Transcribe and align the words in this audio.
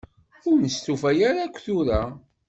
Ur 0.49 0.57
nestufa 0.61 1.09
ara 1.27 1.41
akk 1.45 1.57
tura. 1.65 2.01